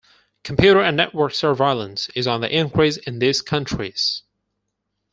Computer 0.43 0.81
and 0.81 0.97
network 0.97 1.31
surveillance 1.35 2.09
is 2.15 2.25
on 2.25 2.41
the 2.41 2.49
increase 2.51 2.97
in 2.97 3.19
these 3.19 3.43
countries. 3.43 4.23